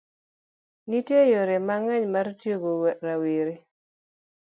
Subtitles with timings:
[0.89, 2.71] Nitie yore mang'eny mar tiego
[3.05, 3.55] rawere.